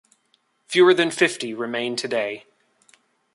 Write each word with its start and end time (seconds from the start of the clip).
Fewer 0.65 0.95
than 0.95 1.11
fifty 1.11 1.53
remain 1.53 1.95
today. 1.95 2.47